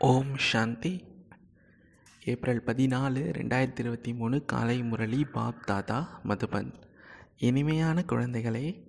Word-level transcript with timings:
ஓம் 0.00 0.30
சாந்தி. 0.36 1.04
April 2.22 2.62
பதினாலு 2.66 3.20
ரெண்டாயிரத்தி 3.36 3.78
இருபத்தி 3.78 4.12
மூணு 4.14 4.44
காலை 4.44 4.82
முரளி 4.82 5.24
பாப் 5.24 5.60
தாதா 5.66 5.98
மதுபன். 6.28 6.70
இனிமையான 7.38 8.02
குழந்தைகளே 8.02 8.82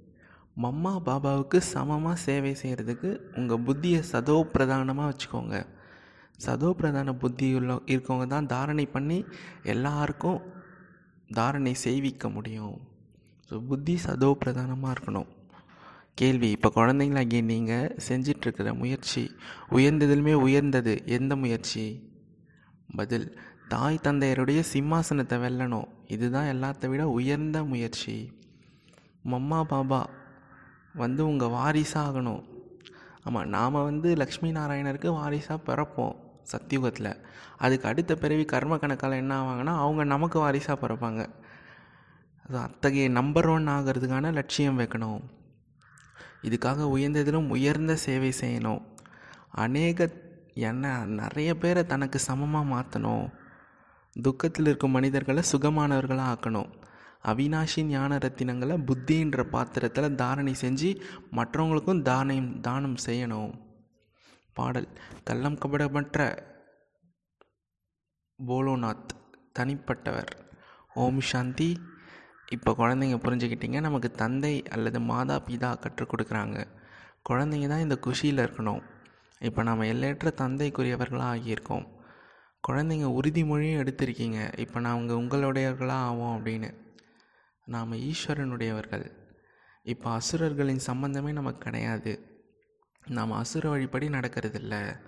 மம்மா 0.63 0.94
பாபாவுக்கு 1.07 1.57
சமமாக 1.57 2.15
சேவை 2.15 2.55
செய்கிறதுக்கு 2.62 3.20
உங்கள் 3.38 3.63
புத்தியை 3.68 4.02
சதோ 4.12 4.44
பிரதானமாக 4.54 5.12
வச்சுக்கோங்க. 5.12 5.65
சதோ 6.46 6.71
பிரதான 6.71 7.14
புத்தி 7.14 7.54
உள்ள 7.54 7.80
இருக்கவங்க 7.86 8.28
தான் 8.28 8.46
தாரணை 8.46 8.86
பண்ணி 8.86 9.26
எல்லாருக்கும் 9.64 10.42
தாரணை 11.34 11.74
செய்விக்க 11.74 12.30
முடியும். 12.30 12.78
ஸோ 13.50 13.66
புத்தி 13.68 14.00
சதோ 14.06 14.34
பிரதானமாக 14.34 14.96
இருக்கணும். 14.96 15.28
கேள்வி 16.20 16.50
இப்போ 16.50 16.71
குழந்தைங்களாகிய 16.75 17.43
நீங்கள் 17.43 17.95
செஞ்சிட்ருக்கிற 18.07 18.77
முயற்சி 18.77 19.36
உயர்ந்ததிலுமே 19.71 20.34
உயர்ந்தது 20.34 21.02
எந்த 21.05 21.36
முயற்சி? 21.36 22.13
பதில் 22.95 23.40
தாய் 23.67 23.99
தந்தையருடைய 24.03 24.63
சிம்மாசனத்தை 24.73 25.38
வெல்லணும். 25.43 25.88
இதுதான் 26.07 26.55
எல்லாத்த 26.55 26.88
விட 26.88 27.07
உயர்ந்த 27.07 27.63
முயற்சி. 27.63 28.40
மம்மா 29.31 29.63
பாபா 29.63 30.09
வந்து 30.93 31.26
உங்கள் 31.26 31.49
வாரிசாகணும். 31.49 32.43
ஆமாம் 33.23 33.48
நாம் 33.48 33.84
வந்து 33.84 34.16
லக்ஷ்மி 34.16 34.52
நாராயணருக்கு 34.52 35.07
வாரிசாக 35.07 35.59
பிறப்போம் 35.66 36.16
சத்தியுகத்தில். 36.52 37.13
அதுக்கு 37.57 37.88
அடுத்த 37.88 38.16
பிறவி 38.16 38.45
கர்ம 38.45 38.77
கணக்கால் 38.77 39.12
என்ன 39.12 39.43
ஆவாங்கன்னா 39.43 39.77
அவங்க 39.77 40.04
நமக்கு 40.04 40.40
வாரிசாக 40.40 40.88
பிறப்பாங்க. 40.88 41.29
அது 42.48 42.57
அத்தகைய 42.57 43.09
நம்பர் 43.09 43.48
ஒன் 43.48 43.68
ஆகிறதுக்கான 43.68 44.34
லட்சியம் 44.34 44.79
வைக்கணும். 44.79 45.21
இதுக்காக 46.45 46.84
உயர்ந்ததிலும் 46.98 47.49
உயர்ந்த 47.49 47.95
சேவை 47.95 48.34
செய்யணும். 48.41 48.81
அநேக 49.49 50.09
என்ன 50.54 51.05
நிறைய 51.05 51.58
பேரை 51.58 51.85
தனக்கு 51.85 52.20
சமமாக 52.20 52.73
மாற்றணும் 52.76 53.34
துக்கத்தில் 54.21 54.66
இருக்கும் 54.66 54.91
மனிதர்களை 54.91 55.43
சுகமானவர்களாக 55.51 56.35
ஆக்கணும். 56.35 56.84
அவினாஷி 57.23 57.82
ஞான 57.82 58.18
ரத்தினங்களை 58.18 58.84
புத்தின்ற 58.84 59.43
பாத்திரத்தில் 59.43 60.16
தாரணை 60.16 60.55
செஞ்சு 60.62 61.01
மற்றவங்களுக்கும் 61.32 62.01
தானம் 62.01 62.62
தானம் 62.62 62.96
செய்யணும். 63.05 63.54
பாடல். 64.53 64.88
கள்ளம் 65.23 65.57
கபடமற்ற 65.57 66.44
போலோநாத் 68.47 69.09
தனிப்பட்டவர். 69.59 70.31
ஓம் 70.94 71.22
சாந்தி. 71.22 71.79
இப்போ 72.50 72.72
குழந்தைங்க 72.78 73.18
புரிஞ்சுக்கிட்டீங்க 73.18 73.79
நமக்கு 73.79 74.12
தந்தை 74.12 74.63
அல்லது 74.63 75.00
மாதா 75.00 75.41
பிதா 75.47 75.79
கற்றுக் 75.79 76.13
கொடுக்குறாங்க. 76.13 76.66
குழந்தைங்க 77.29 77.68
தான் 77.68 77.79
இந்த 77.79 77.97
குஷியில் 77.97 78.46
இருக்கணும். 78.46 78.81
இப்போ 79.40 79.63
நாம் 79.63 79.79
எல்லையற்ற 79.79 80.34
தந்தைக்குரியவர்களாக 80.38 81.38
ஆகியிருக்கோம். 81.38 81.88
குழந்தைங்க 82.68 83.19
உறுதிமொழியும் 83.23 83.79
எடுத்திருக்கீங்க. 83.81 84.59
இப்போ 84.59 84.79
நாங்கள் 84.79 85.16
உங்களுடையவர்களாக 85.16 86.07
ஆவோம் 86.07 86.38
அப்படின்னு. 86.38 86.73
நாம் 87.66 87.94
ஈஸ்வரனுடையவர்கள். 87.94 89.12
இப்போ 89.84 90.09
அசுரர்களின் 90.09 90.79
சம்பந்தமே 90.79 91.31
நமக்கு 91.31 91.59
கிடையாது. 91.59 92.44
நாம் 93.07 93.31
அசுர 93.31 93.75
வழிப்படி 93.75 94.09
நடக்கிறதில்ல. 94.09 95.00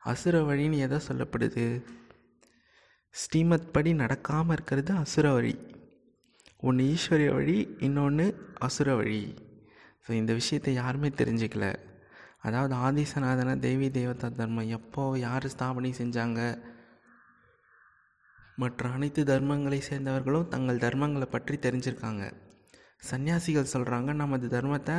அசுர 0.00 0.40
வழின்னு 0.40 0.78
எதை 0.78 0.98
சொல்லப்படுது? 1.08 1.84
ஸ்ரீமத் 3.10 3.72
படி 3.72 3.92
நடக்காமல் 3.92 4.52
இருக்கிறது 4.52 4.94
அசுர 4.94 5.32
வழி. 5.32 5.78
ஒன்று 6.68 6.84
ஈஸ்வரிய 6.94 7.28
வழி 7.34 7.58
இன்னொன்று 7.86 8.24
அசுர 8.58 8.94
வழி. 8.96 9.20
ஸோ 10.04 10.10
இந்த 10.12 10.32
விஷயத்தை 10.32 10.74
யாருமே 10.74 11.08
தெரிஞ்சுக்கல. 11.20 11.66
அதாவது 12.38 12.74
ஆதிசநாதன 12.86 13.58
தேவி 13.58 13.90
தேவதா 13.90 14.28
தர்மம் 14.28 14.68
எப்போ 14.68 15.02
யார் 15.18 15.46
ஸ்தாபனை 15.54 15.90
செஞ்சாங்க? 16.00 16.40
மற்ற 18.54 18.88
அனைத்து 18.88 19.22
தர்மங்களை 19.24 19.80
சேர்ந்தவர்களும் 19.88 20.48
தங்கள் 20.48 20.82
தர்மங்களை 20.84 21.26
பற்றி 21.36 21.56
தெரிஞ்சிருக்காங்க. 21.56 22.24
சன்னியாசிகள் 23.10 23.72
சொல்கிறாங்க 23.74 24.12
நமது 24.12 24.46
தர்மத்தை 24.48 24.96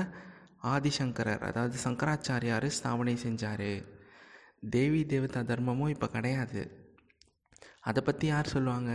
ஆதிசங்கரர் 0.73 1.43
அதாவது 1.49 1.77
சங்கராச்சாரியார் 1.83 2.67
ஸ்தாபனை 2.77 3.15
செஞ்சார். 3.25 3.71
தேவி 4.69 5.01
தேவதா 5.05 5.41
தர்மமும் 5.41 5.89
இப்போ 5.89 6.07
கிடையாது. 6.07 6.61
அதை 7.81 8.01
பற்றி 8.03 8.25
யார் 8.27 8.53
சொல்லுவாங்க? 8.55 8.91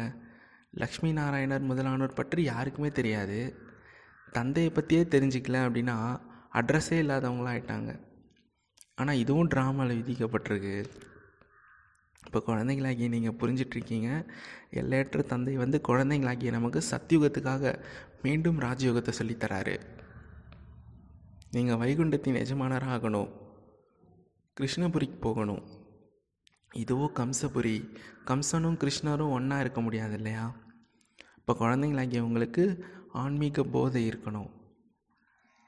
லக்ஷ்மி 0.80 1.10
நாராயணர் 1.12 1.68
முதலானோர் 1.68 2.18
பற்றி 2.18 2.42
யாருக்குமே 2.42 2.90
தெரியாது. 2.90 3.38
தந்தையை 4.32 4.70
பற்றியே 4.72 5.02
தெரிஞ்சிக்கல 5.02 5.60
அப்படின்னா 5.66 5.96
அட்ரஸே 6.52 6.96
இல்லாதவங்களாம் 7.04 7.54
ஆயிட்டாங்க. 7.54 7.90
ஆனால் 8.94 9.20
இதுவும் 9.22 9.50
ட்ராமாவில் 9.54 9.98
விதிக்கப்பட்டிருக்கு. 10.00 10.76
இப்போ 12.26 12.38
குழந்தைங்களாகி 12.46 13.08
நீங்கள் 13.08 13.38
புரிஞ்சிட்ருக்கீங்க. 13.40 14.10
எல்லையற்ற 14.70 15.22
தந்தை 15.22 15.56
வந்து 15.56 15.80
குழந்தைங்களாகிய 15.88 16.50
நமக்கு 16.50 16.82
சத்தியுகத்துக்காக 16.90 17.74
மீண்டும் 18.22 18.60
ராஜயோகத்தை 18.60 19.12
சொல்லித்தராரு. 19.20 19.76
நீங்கள் 21.50 21.80
வைகுண்டத்தின் 21.82 22.40
எஜமானராக 22.42 22.94
ஆகணும் 22.96 23.32
கிருஷ்ணபுரிக்கு 24.56 25.18
போகணும். 25.20 25.64
இதுவோ 26.76 27.06
கம்சபுரி. 27.20 27.76
கம்சனும் 28.30 28.78
கிருஷ்ணரும் 28.82 29.34
ஒன்றா 29.38 29.60
இருக்க 29.60 29.80
முடியாது 29.80 30.14
இல்லையா? 30.14 30.44
இப்போ 31.48 31.66
குழந்தைங்களாகியவங்களுக்கு 31.66 32.80
ஆன்மீக 33.12 33.62
போதை 33.62 34.08
இருக்கணும். 34.08 34.50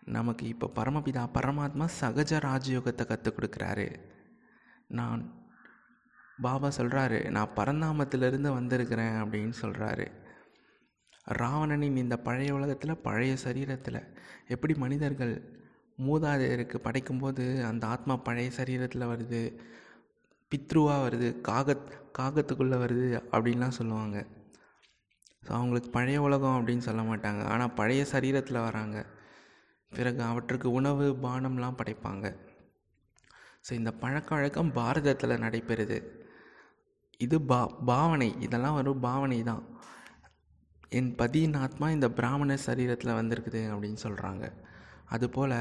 நமக்கு 0.05 0.47
இப்போ 0.47 0.71
பரமபிதா 0.75 1.29
பரமாத்மா 1.35 1.89
சகஜ 2.01 2.33
ராஜயோகத்தை 2.39 3.07
கற்றுக் 3.07 3.39
கொடுக்குறாரு. 3.39 4.01
நான் 4.89 5.33
பாபா 6.41 6.69
சொல்கிறாரு 6.77 7.31
நான் 7.31 7.55
பரந்தாமத்திலிருந்து 7.57 8.53
வந்திருக்கிறேன் 8.53 9.23
அப்படின்னு 9.23 9.53
சொல்கிறாரு 9.61 10.07
ராவணனின் 11.25 11.97
இந்த 11.97 12.17
பழைய 12.17 12.55
உலகத்தில் 12.55 12.97
பழைய 12.97 13.37
சரீரத்தில் 13.45 14.17
எப்படி 14.49 14.75
மனிதர்கள் 14.75 15.35
மூதாதையருக்கு 16.07 16.79
படைக்கும்போது 16.83 17.65
அந்த 17.65 17.87
ஆத்மா 17.87 18.17
பழைய 18.17 18.51
சரீரத்தில் 18.57 19.11
வருது 19.13 19.43
பித்ருவாக 20.51 21.05
வருது 21.07 21.31
காகத் 21.49 21.89
காகத்துக்குள்ளே 22.19 22.77
வருது 22.85 23.23
அப்படின்லாம் 23.33 23.77
சொல்லுவாங்க. 23.81 24.27
ஸோ 25.49 25.53
அவங்களுக்கு 25.57 25.91
பழைய 25.97 26.19
உலகம் 26.25 26.57
அப்படின்னு 26.57 26.87
சொல்ல 26.87 27.03
மாட்டாங்க. 27.11 27.43
ஆனால் 27.53 27.75
பழைய 27.77 28.03
சரீரத்தில் 28.11 28.65
வராங்க. 28.67 28.97
பிறகு 29.93 30.21
அவற்றுக்கு 30.31 30.69
உணவு 30.79 31.05
பானம்லாம் 31.23 31.77
படைப்பாங்க. 31.79 32.27
ஸோ 33.67 33.71
இந்த 33.81 33.91
பழக்க 34.03 34.29
வழக்கம் 34.37 34.73
பாரதத்தில் 34.79 35.43
நடைபெறுது. 35.45 35.99
இது 37.27 37.37
பா 37.51 37.61
பாவனை. 37.91 38.31
இதெல்லாம் 38.47 38.77
வரும் 38.79 39.05
பாவனை 39.07 39.39
தான். 39.51 39.63
என் 40.99 41.11
பதியின் 41.21 41.57
ஆத்மா 41.65 41.87
இந்த 41.95 42.09
பிராமண 42.19 42.59
சரீரத்தில் 42.67 43.19
வந்திருக்குது 43.21 43.63
அப்படின்னு 43.73 44.01
சொல்கிறாங்க 44.05 44.45
அதுபோல் 45.17 45.57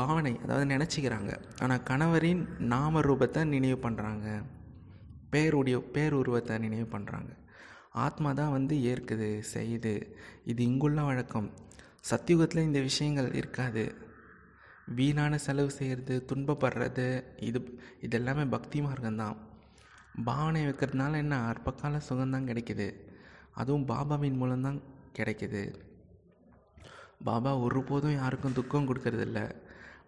பாவனை 0.00 0.34
அதாவது 0.44 0.66
நினச்சிக்கிறாங்க. 0.74 1.32
ஆனால் 1.62 1.84
கணவரின் 1.90 2.44
நாம 2.74 3.00
ரூபத்தை 3.08 3.40
நினைவு 3.54 3.78
பண்ணுறாங்க 3.86 4.28
பேருடைய 5.34 5.76
பேருருவத்தை 5.92 6.58
நினைவு 6.58 6.98
பண்ணுறாங்க 6.98 7.30
ஆத்மா 8.04 8.30
தான் 8.32 8.50
வந்து 8.50 8.76
ஏற்குது 8.76 9.28
செய்யுது. 9.54 9.92
இது 10.44 10.62
இங்குள்ள 10.64 11.02
வழக்கம். 11.02 11.48
சத்தியுகத்தில் 12.10 12.66
இந்த 12.68 12.80
விஷயங்கள் 12.80 13.34
இருக்காது. 13.34 13.84
வீணான 14.96 15.38
செலவு 15.38 15.70
செய்கிறது 15.70 16.14
துன்பப்படுறது 16.28 17.06
இது 17.42 17.60
இது 18.00 18.16
எல்லாமே 18.16 18.44
பக்தி 18.44 18.80
மார்க்கம்தான். 18.80 19.36
பாவனை 20.24 20.66
வைக்கிறதுனால 20.66 21.14
என்ன? 21.16 21.36
அற்பக்கால 21.46 22.00
சுகம்தான் 22.08 22.48
கிடைக்குது. 22.50 22.88
அதுவும் 23.52 23.88
பாபாவின் 23.88 24.36
மூலம்தான் 24.36 24.80
கிடைக்குது. 25.18 25.62
பாபா 27.24 27.56
ஒருபோதும் 27.58 28.14
யாருக்கும் 28.14 28.52
துக்கம் 28.52 28.88
கொடுக்கறதில்ல. 28.88 29.38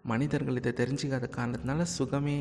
மனிதர்கள் 0.03 0.56
இதை 0.56 0.72
தெரிஞ்சுக்காத 0.72 1.26
காரணத்தினால 1.37 1.82
சுகமே 1.98 2.38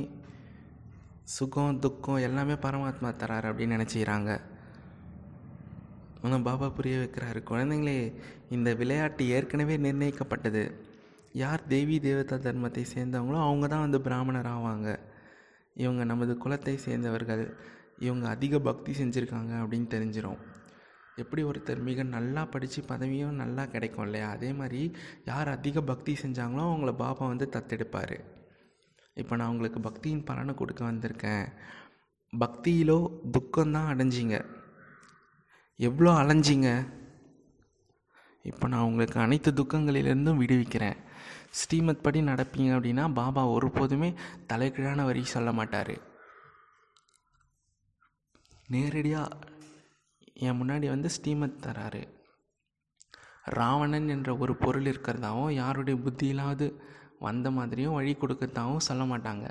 சுகம் 1.33 1.79
துக்கம் 1.83 2.23
எல்லாமே 2.27 2.55
பரமாத்மா 2.63 3.09
தரார் 3.21 3.47
அப்படின்னு 3.49 3.75
நினச்சிக்கிறாங்க. 3.77 4.31
ஆனால் 6.23 6.43
பாபா 6.47 6.67
புரிய 6.77 6.95
வைக்கிறாரு 7.01 7.39
குழந்தைங்களே 7.51 7.95
இந்த 8.55 8.69
விளையாட்டு 8.73 9.23
ஏற்கனவே 9.27 9.77
நிர்ணயிக்கப்பட்டது. 9.77 10.63
யார் 11.43 11.63
தேவி 11.67 11.95
தேவதா 11.99 12.37
தர்மத்தை 12.45 12.83
சேர்ந்தவங்களோ 12.93 13.39
அவங்க 13.47 13.65
தான் 13.67 13.85
வந்து 13.85 14.01
பிராமணர் 14.01 14.51
ஆவாங்க. 14.53 14.89
இவங்க 15.75 16.03
நமது 16.11 16.35
குலத்தை 16.43 16.75
சேர்ந்தவர்கள். 16.85 17.43
இவங்க 18.07 18.25
அதிக 18.35 18.59
பக்தி 18.59 18.93
செஞ்சுருக்காங்க 19.01 19.53
அப்படின்னு 19.63 19.89
தெரிஞ்சிடும் 19.95 20.39
எப்படி 21.21 21.41
ஒருத்தர் 21.43 21.81
மிக 21.89 22.03
நல்லா 22.15 22.41
படித்து 22.53 22.79
பதவியும் 22.93 23.37
நல்லா 23.41 23.65
கிடைக்கும் 23.65 24.05
இல்லையா? 24.05 24.29
அதே 24.29 24.49
மாதிரி 24.53 24.81
யார் 25.25 25.49
அதிக 25.57 25.81
பக்தி 25.81 26.13
செஞ்சாங்களோ 26.23 26.63
அவங்கள 26.69 26.93
பாபா 27.03 27.25
வந்து 27.33 27.47
தத்தெடுப்பார். 27.55 28.17
இப்போ 29.15 29.35
நான் 29.35 29.47
உங்களுக்கு 29.47 29.79
பக்தியின் 29.79 30.25
பலனை 30.25 30.53
கொடுக்க 30.53 30.91
வந்திருக்கேன். 30.91 31.45
பக்தியிலோ 32.39 32.97
துக்கம்தான் 33.31 33.89
அடைஞ்சிங்க. 33.91 34.45
எவ்வளோ 35.79 36.11
அலைஞ்சிங்க? 36.11 36.69
இப்போ 38.43 38.67
நான் 38.67 38.81
உங்களுக்கு 38.81 39.19
அனைத்து 39.19 39.51
துக்கங்களிலிருந்தும் 39.51 40.41
விடுவிக்கிறேன். 40.41 40.97
ஸ்ரீமத் 41.49 42.03
படி 42.03 42.21
நடப்பீங்க 42.21 42.71
அப்படின்னா 42.77 43.13
பாபா 43.13 43.47
ஒருபோதுமே 43.47 44.09
தலைகீழான 44.53 45.05
வரி 45.05 45.23
சொல்ல 45.25 45.51
மாட்டார். 45.51 45.95
நேரடியாக 48.67 49.37
என் 50.33 50.61
முன்னாடி 50.61 50.87
வந்து 50.87 51.09
ஸ்ரீமத் 51.09 51.65
தராரு. 51.65 52.03
ராவணன் 53.43 54.07
என்ற 54.09 54.37
ஒரு 54.37 54.55
பொருள் 54.55 54.83
இருக்கிறதாவும் 54.83 55.51
யாருடைய 55.51 55.99
புத்தியிலாவது 55.99 56.67
வந்த 57.19 57.51
மாதிரியும் 57.51 57.93
வழி 57.93 58.13
கொடுக்கறதாவும் 58.13 58.77
சொல்ல 58.77 59.17
மாட்டாங்க. 59.17 59.49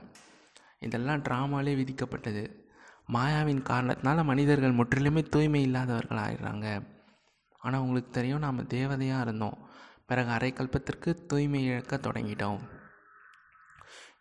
இதெல்லாம் 0.80 1.22
ட்ராமாலே 1.22 1.72
விதிக்கப்பட்டது. 1.74 2.62
மாயாவின் 3.12 3.62
காரணத்தினால 3.70 4.24
மனிதர்கள் 4.24 4.74
முற்றிலுமே 4.74 5.28
தூய்மை 5.28 5.62
இல்லாதவர்கள் 5.62 6.18
ஆயிடுறாங்க. 6.18 6.86
ஆனால் 7.58 7.80
உங்களுக்கு 7.80 8.10
தெரியும் 8.10 8.38
நாம் 8.38 8.66
தேவதையாக 8.66 9.20
இருந்தோம். 9.20 9.58
பிறகு 10.06 10.30
அரைக்கல்பத்திற்கு 10.30 11.26
தூய்மை 11.26 11.64
இழக்க 11.64 11.96
தொடங்கிட்டோம். 11.96 12.58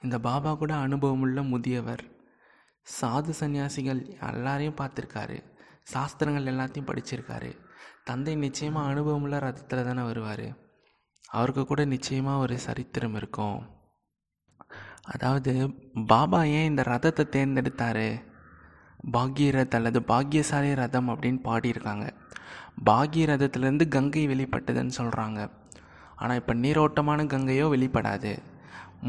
இந்த 0.02 0.20
பாபா 0.20 0.54
கூட 0.54 0.76
அனுபவமுள்ள 0.76 1.42
முதியவர். 1.42 2.04
சாது 3.02 3.30
சந்நியாசிகள் 3.30 4.18
எல்லாரையும் 4.22 4.76
பார்த்துருக்காரு. 4.76 5.44
சாஸ்திரங்கள் 5.84 6.56
எல்லாத்தையும் 6.56 6.88
படிச்சிருக்காரு. 6.88 7.60
தந்தை 8.04 8.36
நிச்சயமாக 8.36 8.90
அனுபவமுள்ள 8.90 9.40
ரத்தத்தில் 9.40 9.84
தானே 9.84 10.02
வருவார். 10.02 10.63
அவருக்கு 11.38 11.64
கூட 11.66 11.82
நிச்சயமாக 11.94 12.44
ஒரு 12.44 12.56
சரித்திரம் 12.66 13.16
இருக்கும். 13.20 13.58
அதாவது 15.14 15.54
பாபா 16.12 16.42
ஏன் 16.58 16.70
இந்த 16.72 16.82
ரதத்தை 16.92 17.24
தேர்ந்தெடுத்தார்? 17.36 18.06
பாக்யரத் 19.16 19.76
அல்லது 19.78 20.00
பாக்யசாலி 20.12 20.70
ரதம் 20.82 21.10
அப்படின்னு 21.10 21.40
பாடியிருக்காங்க. 21.48 22.06
பாக்யரதத்துலேருந்து 22.90 23.88
கங்கை 23.96 24.24
வெளிப்பட்டதுன்னு 24.28 24.98
சொல்கிறாங்க 25.00 25.40
ஆனால் 26.16 26.40
இப்போ 26.42 26.54
நீரோட்டமான 26.64 27.26
கங்கையோ 27.34 27.66
வெளிப்படாது. 27.76 28.32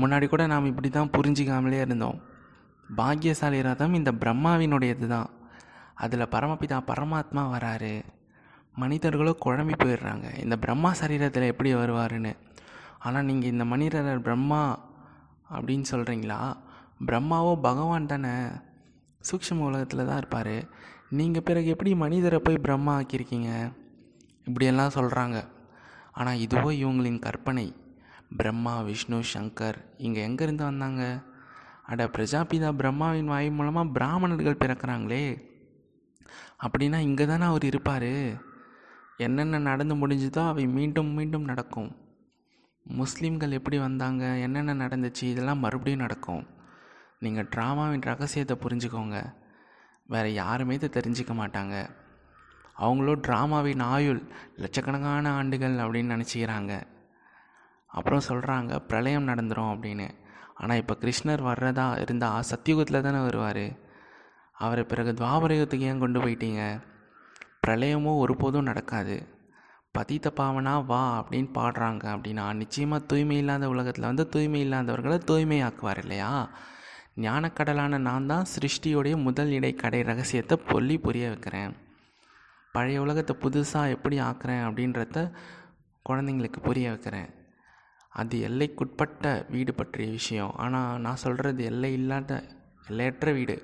முன்னாடி 0.00 0.26
கூட 0.28 0.42
நாம் 0.52 0.70
இப்படி 0.70 0.88
தான் 0.90 1.12
புரிஞ்சிக்காமலே 1.16 1.80
இருந்தோம். 1.86 2.18
பாக்யசாலி 2.96 3.60
ரதம் 3.68 3.94
இந்த 3.94 4.12
பிரம்மாவினுடையது 4.22 5.06
தான் 5.06 5.28
அதில் 6.04 6.32
பரமபிதா 6.34 6.78
பரமாத்மா 6.90 7.42
வராரு. 7.54 7.94
மனிதர்களோ 8.82 9.32
குழம்பி 9.44 9.74
போயிடுறாங்க. 9.82 10.26
இந்த 10.44 10.56
பிரம்மா 10.64 10.90
சரீரத்தில் 11.00 11.50
எப்படி 11.52 11.70
வருவாருன்னு? 11.80 12.32
ஆனால் 13.06 13.26
நீங்கள் 13.28 13.52
இந்த 13.54 13.64
மனிதர் 13.72 14.24
பிரம்மா 14.28 14.62
அப்படின்னு 15.56 15.86
சொல்கிறீங்களா 15.92 16.38
பிரம்மாவோ 17.08 17.52
பகவான் 17.68 18.10
தானே. 18.12 18.34
சூக்ஷ்ம 19.28 19.64
உலகத்தில் 19.68 20.08
தான் 20.08 20.20
இருப்பார். 20.22 20.56
நீங்கள் 21.18 21.44
பிறகு 21.48 21.68
எப்படி 21.74 21.90
மனிதரை 22.04 22.38
போய் 22.46 22.64
பிரம்மா 22.66 22.92
ஆக்கியிருக்கீங்க? 23.00 23.50
இப்படியெல்லாம் 24.48 24.96
சொல்கிறாங்க 24.98 25.36
ஆனால் 26.18 26.40
இதுவோ 26.44 26.70
இவங்களின் 26.82 27.24
கற்பனை. 27.26 27.66
பிரம்மா 28.38 28.74
விஷ்ணு 28.88 29.18
சங்கர் 29.32 29.78
இங்கே 30.06 30.20
எங்கேருந்து 30.28 30.64
வந்தாங்க? 30.70 31.02
அட 31.90 32.04
பிரஜாபிதா 32.16 32.68
பிரம்மாவின் 32.80 33.30
வாய் 33.32 33.48
மூலமாக 33.58 33.92
பிராமணர்கள் 33.96 34.60
பிறக்கிறாங்களே. 34.62 35.24
அப்படின்னா 36.64 36.98
இங்கே 37.08 37.24
தானே 37.32 37.46
அவர் 37.52 37.64
இருப்பார்? 37.70 38.12
என்னென்ன 39.16 39.58
நடந்து 39.58 39.94
முடிஞ்சுதோ 39.94 40.48
அவை 40.48 40.66
மீண்டும் 40.66 41.06
மீண்டும் 41.06 41.44
நடக்கும். 41.44 41.96
முஸ்லீம்கள் 42.86 43.50
எப்படி 43.50 43.78
வந்தாங்க? 43.78 44.24
என்னென்ன 44.26 44.74
நடந்துச்சு? 44.74 45.22
இதெல்லாம் 45.22 45.58
மறுபடியும் 45.58 46.00
நடக்கும். 46.00 46.46
நீங்கள் 47.18 47.48
ட்ராமாவின் 47.56 48.00
ரகசியத்தை 48.00 48.58
புரிஞ்சுக்கோங்க. 48.60 49.34
வேறு 50.06 50.34
யாருமே 50.34 50.74
இதை 50.74 50.88
தெரிஞ்சிக்க 50.92 51.32
மாட்டாங்க. 51.34 51.88
அவங்களோ 52.78 53.14
ட்ராமாவின் 53.16 53.82
ஆயுள் 53.82 54.22
லட்சக்கணக்கான 54.56 55.32
ஆண்டுகள் 55.32 55.76
அப்படின்னு 55.78 56.14
நினச்சிக்கிறாங்க. 56.14 56.82
அப்புறம் 57.86 58.26
சொல்கிறாங்க 58.28 58.78
பிரளயம் 58.78 59.28
நடந்துடும் 59.28 59.72
அப்படின்னு. 59.74 60.08
ஆனால் 60.54 60.76
இப்போ 60.76 60.96
கிருஷ்ணர் 61.00 61.42
வர்றதா 61.42 62.00
இருந்தால் 62.00 62.42
சத்தியுகத்தில் 62.50 63.00
தானே 63.00 63.22
வருவார். 63.22 63.76
அவரை 64.52 64.84
பிறகு 64.84 65.12
துவாபரயுகத்துக்கு 65.12 65.80
ஏன் 65.80 65.98
கொண்டு 65.98 66.20
போயிட்டீங்க? 66.20 66.82
பிரளயமோ 67.64 68.16
ஒருபோதும் 68.16 68.62
நடக்காது. 68.62 69.16
பதித்த 69.92 70.32
பாவனா 70.36 70.86
வா 70.86 71.02
அப்படின்னு 71.20 71.50
பாடுறாங்க 71.54 72.04
அப்படின்னா 72.14 72.52
நிச்சயமாக 72.52 73.04
தூய்மை 73.04 73.36
இல்லாத 73.36 73.68
உலகத்தில் 73.68 74.04
வந்து 74.04 74.28
தூய்மை 74.28 74.60
இல்லாதவர்களை 74.66 75.18
தூய்மையாக்குவார் 75.30 76.00
இல்லையா? 76.02 76.48
ஞானக்கடலான 77.16 77.98
நான் 77.98 78.26
தான் 78.26 78.46
சிருஷ்டியோடைய 78.54 79.16
முதல் 79.22 79.50
இடைக்கடை 79.50 80.02
ரகசியத்தை 80.02 80.56
சொல்லி 80.70 80.98
புரிய 80.98 81.28
வைக்கிறேன். 81.28 81.74
பழைய 82.72 83.00
உலகத்தை 83.00 83.36
புதுசாக 83.42 83.88
எப்படி 83.88 84.20
ஆக்குறேன் 84.20 84.64
அப்படின்றத 84.68 85.18
குழந்தைங்களுக்கு 86.06 86.60
புரிய 86.62 86.88
வைக்கிறேன். 86.88 87.28
அது 88.08 88.36
எல்லைக்குட்பட்ட 88.48 89.46
வீடு 89.50 89.74
பற்றிய 89.74 90.10
விஷயம். 90.10 90.52
ஆனால் 90.56 91.00
நான் 91.00 91.16
சொல்கிறது 91.16 91.64
எல்லை 91.64 91.92
இல்லாத 91.92 92.42
எல்லையற்ற 92.88 93.32
வீடு. 93.32 93.56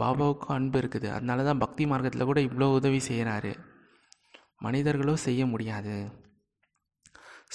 பாபாவுக்கும் 0.00 0.56
அன்பு 0.56 0.78
இருக்குது. 0.82 1.08
அதனால 1.16 1.44
தான் 1.48 1.62
பக்தி 1.64 1.84
மார்க்கத்தில் 1.90 2.28
கூட 2.30 2.40
இவ்வளோ 2.48 2.68
உதவி 2.78 3.00
செய்கிறாரு 3.08 3.52
மனிதர்களோ 4.64 5.14
செய்ய 5.26 5.42
முடியாது. 5.52 5.94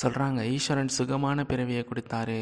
சொல்கிறாங்க 0.02 0.40
ஈஸ்வரன் 0.54 0.96
சுகமான 0.98 1.46
பிறவியை 1.50 1.84
கொடுத்தாரு. 1.90 2.40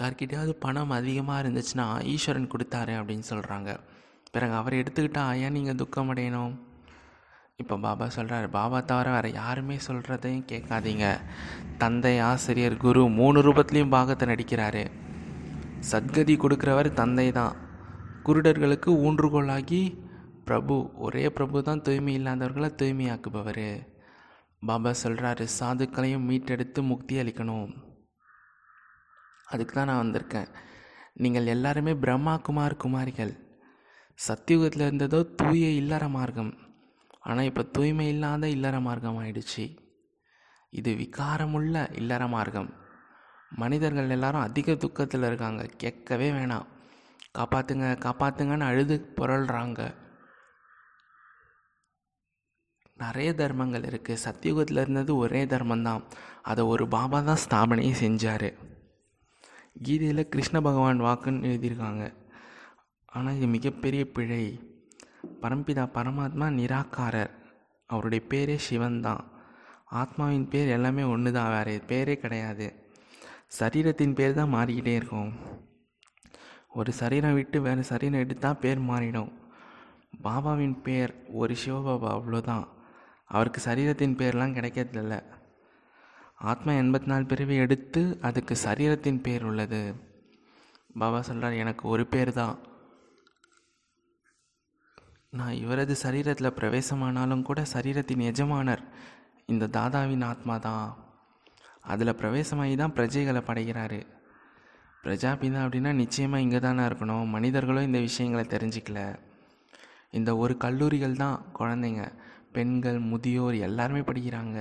யார்கிட்டயாவது 0.00 0.52
பணம் 0.64 0.96
அதிகமாக 0.98 1.42
இருந்துச்சுன்னா 1.42 1.86
ஈஸ்வரன் 2.14 2.52
கொடுத்தாரு 2.52 2.92
அப்படின்னு 3.00 3.26
சொல்கிறாங்க 3.30 3.70
பிறகு 4.34 4.54
அவர் 4.58 4.80
எடுத்துக்கிட்டா 4.80 5.22
ஏன் 5.44 5.56
நீங்கள் 5.56 5.78
துக்கம் 5.82 6.10
அடையணும்? 6.12 6.52
இப்போ 7.62 7.76
பாபா 7.84 8.06
சொல்கிறாரு 8.16 8.48
பாபா 8.56 8.78
தவிர 8.90 9.08
வேறு 9.14 9.30
யாருமே 9.32 9.76
சொல்கிறதையும் 9.86 10.46
கேட்காதீங்க. 10.52 11.06
தந்தை 11.82 12.14
ஆசிரியர் 12.28 12.76
குரு 12.84 13.02
மூணு 13.18 13.38
ரூபத்துலேயும் 13.46 13.94
பாகத்தை 13.96 14.26
நடிக்கிறாரு. 14.32 14.84
சத்கதி 15.88 16.34
கொடுக்குறவர் 16.42 16.88
தந்தை 16.98 17.26
தான் 17.32 17.54
குருடர்களுக்கு 18.26 18.90
ஊன்றுகோலாகி 19.06 19.80
பிரபு 20.48 20.74
ஒரே 21.06 21.22
பிரபு 21.36 21.62
தான் 21.68 21.82
தூய்மை 21.86 22.12
இல்லாதவர்களை 22.18 22.68
தூய்மையாக்குபவர். 22.80 23.66
பாபா 24.68 24.90
சொல்கிறாரு 25.02 25.44
சாதுக்களையும் 25.58 26.26
மீட்டெடுத்து 26.30 26.80
முக்தி 26.90 27.14
அளிக்கணும். 27.22 27.70
அதுக்கு 29.52 29.74
தான் 29.74 29.88
நான் 29.90 30.02
வந்திருக்கேன். 30.02 30.50
நீங்கள் 31.22 31.52
எல்லாருமே 31.54 31.94
பிரம்மா 32.04 32.34
குமார் 32.48 32.80
குமாரிகள். 32.84 33.32
சத்தியுகத்தில் 34.18 34.86
இருந்ததோ 34.88 35.20
தூய 35.40 35.70
இல்லற 35.82 36.04
மார்க்கம். 36.18 36.52
ஆனால் 37.20 37.48
இப்போ 37.50 37.62
தூய்மை 37.76 38.08
இல்லாத 38.08 38.48
இல்லற 38.56 38.76
மார்க்கம் 38.80 39.18
ஆயிடுச்சு. 39.22 39.64
இது 40.72 40.92
விகாரமுள்ள 41.02 41.74
இல்லற 42.02 42.22
மார்க்கம். 42.36 42.70
மனிதர்கள் 43.56 44.08
எல்லாரும் 44.08 44.40
அதிக 44.40 44.74
துக்கத்தில் 44.74 45.22
இருக்காங்க. 45.22 45.70
கேட்கவே 45.76 46.30
வேணாம். 46.30 46.66
காப்பாற்றுங்க 47.38 47.96
காப்பாற்றுங்கன்னு 47.98 48.60
அழுது 48.60 49.12
புரள்றாங்க. 49.16 49.94
நிறைய 52.96 53.34
தர்மங்கள் 53.34 53.82
இருக்குது 53.82 54.16
சத்தியுகத்தில் 54.24 54.80
இருந்தது 54.80 55.16
ஒரே 55.16 55.44
தர்மந்தான் 55.44 56.02
அதை 56.42 56.64
ஒரு 56.64 56.88
பாபா 56.88 57.20
தான் 57.20 57.36
ஸ்தாபனையே 57.48 57.94
செஞ்சார். 58.00 58.54
கீதையில் 59.82 60.28
கிருஷ்ண 60.28 60.60
பகவான் 60.60 61.00
வாக்குன்னு 61.00 61.48
எழுதியிருக்காங்க. 61.50 62.14
ஆனால் 63.06 63.36
இது 63.36 63.46
மிகப்பெரிய 63.46 64.12
பிழை. 64.12 64.60
பரம்பிதா 65.42 65.86
பரமாத்மா 65.94 66.46
நிராகாரர். 66.50 67.30
அவருடைய 67.86 68.24
பேரே 68.28 68.56
சிவன் 68.56 69.00
தான் 69.00 69.30
ஆத்மாவின் 69.90 70.48
பேர் 70.48 70.68
எல்லாமே 70.68 71.02
ஒன்று 71.02 71.32
தான் 71.32 71.50
வேறு 71.50 71.82
பேரே 71.88 72.16
கிடையாது. 72.16 72.79
சரீரத்தின் 73.58 74.14
பேர் 74.14 74.34
தான் 74.34 74.54
மாறிக்கிட்டே 74.54 74.94
இருக்கும். 74.94 75.30
ஒரு 76.68 76.92
சரீரம் 76.92 77.34
விட்டு 77.34 77.60
வேறு 77.60 77.84
சரீரம் 77.84 78.22
எடுத்தால் 78.24 78.60
பேர் 78.64 78.80
மாறிடும். 78.80 79.32
பாபாவின் 80.24 80.82
பேர் 80.82 81.12
ஒரு 81.40 81.54
சிவபாபா 81.64 82.08
அவ்வளோதான். 82.16 82.66
அவருக்கு 83.26 83.60
சரீரத்தின் 83.64 84.16
பேர்லாம் 84.20 84.56
கிடைக்கிறதில்ல. 84.58 85.16
ஆத்மா 86.36 86.72
எண்பத்தி 86.72 87.06
நாலு 87.06 87.24
பிறவி 87.26 87.56
எடுத்து 87.56 88.18
அதுக்கு 88.20 88.56
சரீரத்தின் 88.64 89.20
பேர் 89.20 89.42
உள்ளது. 89.42 89.94
பாபா 91.00 91.20
சொல்கிறார் 91.20 91.52
எனக்கு 91.52 91.88
ஒரு 91.88 92.06
பேர் 92.06 92.32
தான். 92.32 92.56
நான் 95.38 95.58
இவரது 95.64 95.96
சரீரத்தில் 96.02 96.56
பிரவேசமானாலும் 96.58 97.42
கூட 97.42 97.62
சரீரத்தின் 97.72 98.26
எஜமானர் 98.30 98.82
இந்த 99.46 99.66
தாதாவின் 99.66 100.24
ஆத்மா 100.24 100.58
தான். 100.58 101.09
அதில் 101.84 102.18
பிரவேசமாகி 102.20 102.74
தான் 102.82 102.96
பிரஜைகளை 102.96 103.42
படைக்கிறாரு 103.48 104.00
பிரஜாபிதா 105.04 105.60
அப்படின்னா 105.66 105.92
நிச்சயமாக 106.00 106.44
இங்கே 106.44 106.58
தானே 106.64 106.82
இருக்கணும். 106.88 107.26
மனிதர்களும் 107.34 107.86
இந்த 107.88 108.00
விஷயங்களை 108.06 108.44
தெரிஞ்சிக்கல. 108.54 109.00
இந்த 110.18 110.30
ஒரு 110.42 110.54
கல்லூரிகள் 110.64 111.20
தான் 111.22 111.38
குழந்தைங்க. 111.58 112.02
பெண்கள் 112.56 112.98
முதியோர் 113.10 113.56
எல்லாருமே 113.68 114.02
படிக்கிறாங்க. 114.08 114.58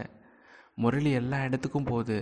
முரளி 0.84 1.12
எல்லா 1.22 1.38
இடத்துக்கும் 1.48 1.90
போகுது. 1.92 2.20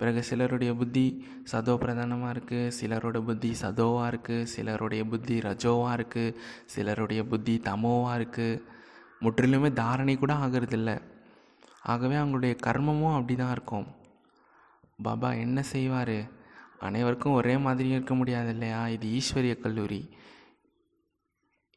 பிறகு 0.00 0.20
சிலருடைய 0.28 0.72
புத்தி 0.80 1.04
சதோ 1.52 1.74
பிரதானமாக 1.82 2.32
இருக்குது 2.34 2.72
சிலரோட 2.78 3.18
புத்தி 3.28 3.50
சதோவாக 3.62 4.10
இருக்குது 4.12 4.48
சிலருடைய 4.54 5.04
புத்தி 5.12 5.36
ரஜோவாக 5.48 5.96
இருக்குது 5.98 6.36
சிலருடைய 6.74 7.22
புத்தி 7.32 7.54
தமோவாக 7.68 8.18
இருக்குது 8.20 8.60
முற்றிலுமே 9.24 9.70
தாரணை 9.82 10.14
கூட 10.16 10.32
ஆகிறதில்ல. 10.44 10.90
ஆகவே 11.92 12.16
அவங்களுடைய 12.22 12.54
கர்மமும் 12.66 13.16
அப்படி 13.18 13.36
தான் 13.42 13.54
இருக்கும். 13.56 13.86
பாபா 15.02 15.32
என்ன 15.32 15.62
செய்வார்? 15.62 16.30
அனைவருக்கும் 16.78 17.32
ஒரே 17.32 17.56
மாதிரி 17.56 17.88
இருக்க 17.88 18.14
முடியாது 18.14 18.48
இல்லையா 18.48 18.88
இது 18.88 19.08
ஈஸ்வரிய 19.08 19.60
கல்லூரி. 19.60 20.16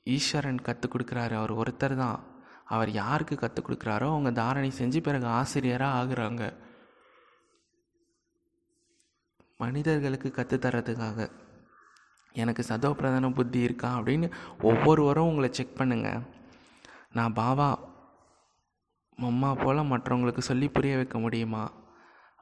ஈஸ்வரன் 0.03 0.61
கற்றுக் 0.61 0.95
கொடுக்குறாரு. 0.95 1.33
அவர் 1.33 1.53
ஒருத்தர் 1.53 1.95
தான். 1.95 2.23
அவர் 2.65 2.91
யாருக்கு 2.91 3.35
கற்றுக் 3.35 3.69
கொடுக்குறாரோ 3.69 4.07
அவங்க 4.13 4.31
தாரணை 4.31 4.71
செஞ்சு 4.77 5.01
பிறகு 5.01 5.25
ஆசிரியராக 5.25 5.99
ஆகுறாங்க. 5.99 6.53
மனிதர்களுக்கு 9.57 10.33
கற்றுத்தரதுக்காக 10.35 11.31
எனக்கு 12.33 12.63
சதோ 12.67 12.93
பிரதான 12.93 13.29
புத்தி 13.31 13.59
இருக்கா 13.59 13.99
அப்படின்னு 13.99 14.31
ஒவ்வொருவரும் 14.61 15.27
உங்களை 15.27 15.49
செக் 15.53 15.77
பண்ணுங்கள் 15.77 16.21
நான் 17.13 17.33
பாபா 17.33 17.67
மம்மா 19.21 19.63
போல் 19.63 19.89
மற்றவங்களுக்கு 19.91 20.37
சொல்லி 20.37 20.67
புரிய 20.67 20.95
வைக்க 20.95 21.19
முடியுமா? 21.19 21.63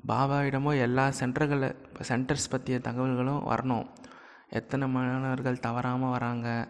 பாபாவிடமோ 0.08 0.80
எல்லா 0.80 1.08
சென்டர்களை 1.08 1.76
சென்டர்ஸ் 2.08 2.50
பற்றிய 2.50 2.80
தகவல்களும் 2.80 3.46
வரணும். 3.48 3.88
எத்தனை 4.50 4.88
மாணவர்கள் 4.88 5.60
தவறாமல் 5.60 6.10
வராங்க? 6.10 6.68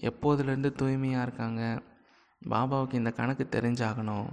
எப்போதுலேருந்து 0.00 0.72
தூய்மையாக 0.72 1.22
இருக்காங்க? 1.22 1.82
பாபாவுக்கு 2.48 2.94
இந்த 2.94 3.10
கணக்கு 3.10 3.48
தெரிஞ்சாகணும். 3.50 4.26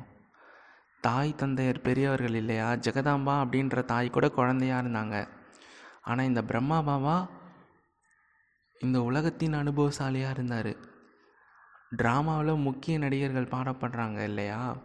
தாய் 1.02 1.36
தந்தையர் 1.38 1.82
பெரியவர்கள் 1.82 2.34
இல்லையா? 2.34 2.72
ஜெகதாம்பா 2.72 3.36
அப்படின்ற 3.44 3.86
தாய் 3.86 4.10
கூட 4.10 4.30
குழந்தையாக 4.30 4.88
இருந்தாங்க. 4.88 5.28
ஆனால் 6.02 6.26
இந்த 6.26 6.44
பிரம்மா 6.44 6.82
பாபா 6.82 7.30
இந்த 8.80 9.02
உலகத்தின் 9.02 9.54
அனுபவசாலியாக 9.54 10.30
இருந்தார். 10.30 10.76
ட்ராமாவில் 11.98 12.62
முக்கிய 12.62 12.98
நடிகர்கள் 12.98 13.52
பாடப்படுறாங்க 13.52 14.24
இல்லையா? 14.24 14.76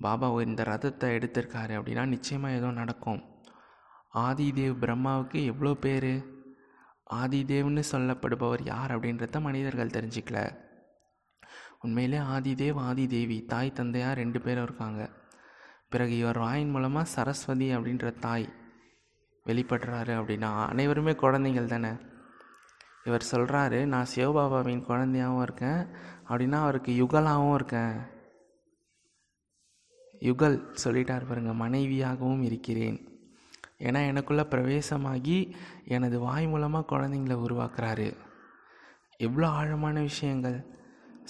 பாபா 0.00 0.40
இந்த 0.40 0.62
ரதத்தை 0.62 1.08
எடுத்திருக்காரு 1.16 1.72
அப்படின்னா 1.78 2.06
நிச்சயமாக 2.06 2.54
ஏதோ 2.54 2.70
நடக்கும். 2.70 3.24
ஆதிதேவ் 4.14 4.74
பிரம்மாவுக்கு 4.80 5.44
எவ்வளோ 5.44 5.74
பேர்? 5.74 6.42
ஆதிதேவ்னு 7.14 7.82
சொல்லப்படுபவர் 7.92 8.60
யார் 8.64 9.00
அப்படின்றத 9.00 9.40
மனிதர்கள் 9.40 9.86
தெரிஞ்சிக்கல. 9.86 10.62
உண்மையிலே 11.80 12.18
ஆதிதேவ் 12.18 12.78
ஆதிதேவி 12.78 13.44
தாய் 13.44 13.72
தந்தையாக 13.72 14.14
ரெண்டு 14.14 14.40
பேரும் 14.40 14.62
இருக்காங்க. 14.62 15.10
பிறகு 15.88 16.16
இவர் 16.16 16.38
வாயின் 16.38 16.70
மூலமாக 16.70 17.08
சரஸ்வதி 17.08 17.76
அப்படின்ற 17.76 18.18
தாய் 18.18 18.48
வெளிப்படுறாரு 19.46 20.12
அப்படின்னா 20.20 20.66
அனைவருமே 20.68 21.14
குழந்தைகள் 21.14 21.66
தானே? 21.66 21.90
இவர் 23.04 23.26
சொல்கிறாரு 23.32 23.84
நான் 23.84 24.06
சிவபாபாவின் 24.14 24.84
குழந்தையாகவும் 24.88 25.42
இருக்கேன். 25.42 25.86
அப்படின்னா 26.28 26.52
அவருக்கு 26.52 27.06
யுகலாகவும் 27.06 27.54
இருக்கேன். 27.54 28.13
யுகல் 30.20 30.56
சொல்லிட்டார் 30.84 31.28
பாருங்க 31.28 31.52
மனைவியாகவும் 31.64 32.42
இருக்கிறேன். 32.42 32.98
ஏன்னா 33.78 34.00
எனக்குள்ளே 34.10 34.44
பிரவேசமாகி 34.52 35.54
எனது 35.84 36.20
வாய் 36.20 36.46
மூலமாக 36.46 36.96
குழந்தைங்கள 36.96 37.36
உருவாக்குறாரு. 37.46 38.16
எவ்வளோ 39.16 39.48
ஆழமான 39.48 40.00
விஷயங்கள். 40.00 40.58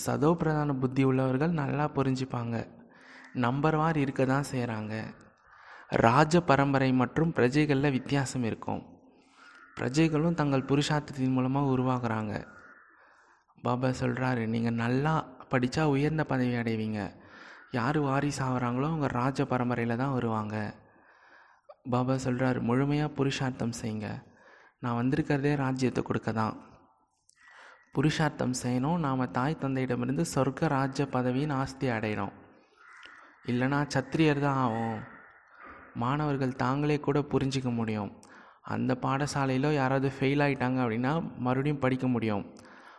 சதோ 0.06 0.34
பிரதான 0.34 0.74
புத்தி 0.74 1.04
உள்ளவர்கள் 1.04 1.58
நல்லா 1.62 1.84
புரிஞ்சுப்பாங்க. 1.96 2.56
நம்பர் 3.32 3.76
வார் 3.76 3.96
இருக்க 3.96 4.24
தான் 4.24 4.50
செய்கிறாங்க 4.52 4.94
ராஜ 5.88 6.40
பரம்பரை 6.40 6.92
மற்றும் 6.92 7.32
பிரஜைகளில் 7.36 7.94
வித்தியாசம் 7.98 8.44
இருக்கும். 8.44 8.82
பிரஜைகளும் 9.78 10.38
தங்கள் 10.40 10.68
புருஷார்த்தத்தின் 10.70 11.36
மூலமாக 11.36 11.72
உருவாகிறாங்க. 11.74 12.34
பாபா 13.62 13.88
சொல்கிறாரு 13.88 14.46
நீங்கள் 14.46 14.80
நல்லா 14.84 15.14
படித்தா 15.50 15.82
உயர்ந்த 15.84 16.24
பதவி 16.24 16.54
அடைவீங்க. 16.54 17.00
யார் 17.72 17.98
வாரிசு 18.06 18.40
ஆகிறாங்களோ 18.46 18.86
அவங்க 18.90 19.06
ராஜ 19.20 19.46
பரம்பரையில் 19.52 20.00
தான் 20.02 20.14
வருவாங்க. 20.16 20.56
பாபா 21.92 22.14
சொல்கிறார் 22.26 22.58
முழுமையாக 22.68 23.14
புருஷார்த்தம் 23.16 23.78
செய்யுங்க. 23.80 24.08
நான் 24.82 24.98
வந்திருக்கிறதே 25.00 25.52
ராஜ்யத்தை 25.64 26.02
கொடுக்க 26.08 26.32
தான். 26.32 26.54
புருஷார்த்தம் 27.96 28.54
செய்யணும். 28.62 28.98
நாம் 29.06 29.32
தாய் 29.38 29.60
தந்தையிடமிருந்து 29.62 30.24
சொர்க்க 30.34 30.68
ராஜ்ய 30.76 31.04
பதவியின் 31.16 31.56
ஆஸ்தி 31.60 31.88
அடையணும். 31.96 32.34
இல்லைனா 33.50 33.80
சத்திரியர் 33.94 34.44
தான் 34.46 34.60
ஆகும் 34.64 35.00
மாணவர்கள் 36.02 36.60
தாங்களே 36.62 36.96
கூட 37.00 37.18
புரிஞ்சிக்க 37.32 37.70
முடியும். 37.80 38.12
அந்த 38.74 38.92
பாடசாலையில் 39.04 39.68
யாராவது 39.80 40.08
ஃபெயில் 40.16 40.42
ஆகிட்டாங்க 40.44 40.78
அப்படின்னா 40.84 41.12
மறுபடியும் 41.46 41.82
படிக்க 41.84 42.06
முடியும். 42.06 42.44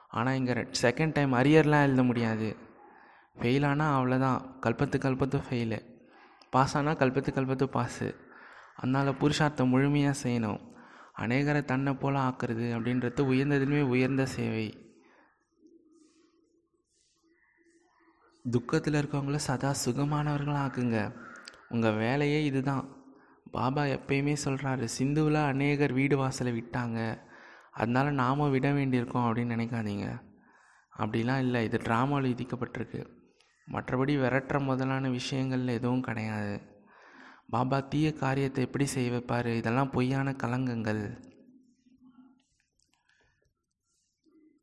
ஆனால் 0.10 0.38
இங்கே 0.40 0.54
செகண்ட் 0.82 1.16
டைம் 1.18 1.34
அரியர்லாம் 1.40 1.86
எழுத 1.88 2.04
முடியாது. 2.04 2.50
ஃபெயில் 3.40 3.64
அவ்வளோதான் 3.64 4.46
கல்பத்து 4.62 4.98
கல்பத்து 5.06 5.42
ஃபெயிலு 5.50 5.80
பாஸ் 6.50 6.78
ஆனால் 6.78 6.96
கல்பத்து 6.96 7.32
கல்பத்து 7.38 7.64
பாஸு 7.64 8.24
அதனால் 8.76 9.18
புருஷார்த்தம் 9.18 9.68
முழுமையாக 9.68 10.20
செய்யணும். 10.24 10.74
அநேகரை 11.18 11.66
தன்னை 11.66 11.94
போல் 11.94 12.14
ஆக்குறது 12.14 12.66
அப்படின்றது 12.76 13.22
உயர்ந்ததுமே 13.22 13.82
உயர்ந்த 13.82 14.26
சேவை. 14.26 14.78
துக்கத்தில் 18.52 18.94
இருக்கவங்கள 18.94 19.36
சதா 19.36 19.74
சுகமானவர்களாக 19.86 20.64
ஆக்குங்க. 20.66 21.16
உங்கள் 21.70 21.96
வேலையே 21.96 22.46
இதுதான். 22.46 23.04
பாபா 23.52 23.84
எப்பயுமே 23.84 24.36
சொல்கிறாரு 24.46 24.88
சிந்துவில் 25.00 25.46
அநேகர் 25.46 25.94
வீடு 25.94 26.18
வாசலை 26.18 26.62
விட்டாங்க. 26.62 27.20
அதனால் 27.72 28.14
நாம் 28.14 28.50
விட 28.50 28.72
வேண்டியிருக்கோம் 28.72 29.28
அப்படின்னு 29.28 29.56
நினைக்காதீங்க. 29.56 30.22
அப்படிலாம் 30.98 31.40
இல்லை. 31.40 31.64
இது 31.64 31.78
ட்ராமாவில் 31.78 32.32
விதிக்கப்பட்டிருக்கு. 32.34 33.15
மற்றபடி 33.74 34.14
விரட்டுற 34.22 34.58
முதலான 34.64 35.10
விஷயங்கள் 35.10 35.68
எதுவும் 35.68 36.02
கிடையாது. 36.02 36.56
பாபா 37.50 37.80
தீய 37.80 38.14
காரியத்தை 38.14 38.64
எப்படி 38.64 38.86
செய்ய 38.86 39.12
வைப்பார்? 39.12 39.46
இதெல்லாம் 39.46 39.92
பொய்யான 39.92 40.36
கலங்கங்கள். 40.44 41.04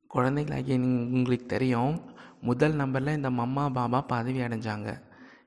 குழந்தைகளாகிய 0.06 0.76
உங்களுக்கு 1.16 1.46
தெரியும் 1.46 1.94
முதல் 2.40 2.74
நம்பரில் 2.74 3.16
இந்த 3.16 3.30
மம்மா 3.30 3.64
பாபா 3.72 4.00
பதவி 4.00 4.40
அடைஞ்சாங்க. 4.40 4.90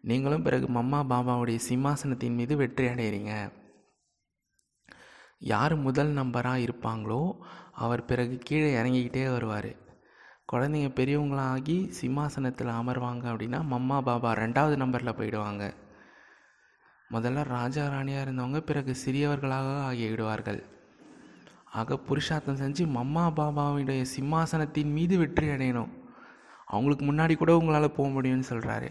நீங்களும் 0.02 0.44
பிறகு 0.44 0.68
மம்மா 0.68 1.00
பாபாவுடைய 1.12 1.60
சிம்மாசனத்தின் 1.70 2.38
மீது 2.40 2.56
வெற்றி 2.58 2.86
அடைகிறீங்க 2.88 3.34
யார் 5.40 5.76
முதல் 5.76 6.12
நம்பராக 6.14 6.64
இருப்பாங்களோ 6.66 7.22
அவர் 7.72 8.06
பிறகு 8.06 8.36
கீழே 8.38 8.70
இறங்கிக்கிட்டே 8.82 9.32
வருவார். 9.32 9.72
குழந்தைங்க 10.52 10.90
பெரியவங்களாகி 10.98 11.76
சிம்மாசனத்தில் 11.98 12.70
அமர்வாங்க 12.80 13.24
அப்படின்னா 13.32 13.60
மம்மா 13.72 13.98
பாபா 14.08 14.32
ரெண்டாவது 14.42 14.76
நம்பரில் 14.82 15.18
போயிடுவாங்க. 15.20 15.64
முதல்ல 17.14 17.46
ராஜா 17.56 17.84
ராணியாக 17.94 18.26
இருந்தவங்க 18.26 18.60
பிறகு 18.70 18.92
சிறியவர்களாக 19.04 19.72
ஆகிவிடுவார்கள். 19.88 20.60
ஆக 21.80 21.98
புருஷார்த்தம் 22.08 22.62
செஞ்சு 22.62 22.84
மம்மா 22.98 23.26
பாபாவுடைய 23.40 24.04
சிம்மாசனத்தின் 24.14 24.94
மீது 24.98 25.18
வெற்றி 25.24 25.50
அடையணும். 25.56 25.92
அவங்களுக்கு 26.72 27.06
முன்னாடி 27.10 27.34
கூட 27.42 27.52
உங்களால் 27.62 27.96
போக 27.98 28.08
முடியும்னு 28.16 28.50
சொல்கிறாரு 28.52 28.90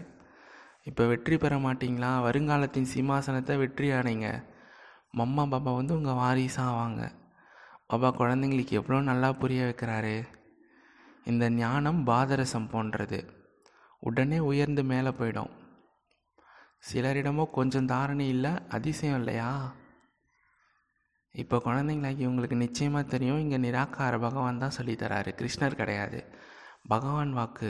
இப்போ 0.89 1.03
வெற்றி 1.13 1.35
பெற 1.43 1.55
மாட்டிங்களா? 1.65 2.13
வருங்காலத்தின் 2.25 2.93
சிம்மாசனத்தை 2.93 3.53
வெற்றி 3.63 3.87
அடைங்க. 3.99 4.27
மம்மா 5.19 5.43
பாபா 5.53 5.71
வந்து 5.81 5.93
உங்கள் 5.99 6.19
வாரிசாக 6.23 6.71
ஆவாங்க 6.71 7.03
பாபா 7.91 8.09
குழந்தைங்களுக்கு 8.21 8.79
எவ்வளோ 8.79 8.99
நல்லா 9.11 9.29
புரிய 9.41 9.61
வைக்கிறாரு? 9.69 10.17
இந்த 11.25 11.49
ஞானம் 11.49 11.99
பாதரசம் 12.07 12.69
போன்றது. 12.71 13.19
உடனே 13.99 14.39
உயர்ந்து 14.39 14.83
மேலே 14.83 15.09
போயிடும். 15.09 15.53
சிலரிடமோ 16.89 17.43
கொஞ்சம் 17.51 17.85
தாரணை 17.85 18.27
இல்லை 18.27 18.51
அதிசயம் 18.67 19.17
இல்லையா? 19.19 19.75
இப்போ 21.35 21.57
குழந்தைங்களாக்கி 21.57 22.25
உங்களுக்கு 22.25 22.55
நிச்சயமாக 22.55 23.05
தெரியும் 23.13 23.39
இங்கே 23.39 23.57
நிராகார 23.57 24.19
பகவான் 24.19 24.61
தான் 24.63 24.75
சொல்லித்தராரு 24.77 25.31
கிருஷ்ணர் 25.39 25.79
கிடையாது. 25.81 26.19
பகவான் 26.87 27.33
வாக்கு. 27.33 27.69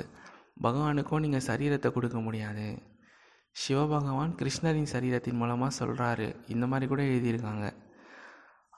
பகவானுக்கும் 0.63 1.19
நீங்கள் 1.19 1.47
சரீரத்தை 1.47 1.91
கொடுக்க 1.91 2.19
முடியாது. 2.19 2.67
சிவபகவான் 3.55 4.35
கிருஷ்ணரின் 4.35 4.93
சரீரத்தின் 4.93 5.39
மூலமாக 5.41 5.77
சொல்கிறாரு 5.79 6.27
இந்த 6.47 6.67
மாதிரி 6.67 6.87
கூட 6.87 7.01
எழுதியிருக்காங்க. 7.03 7.67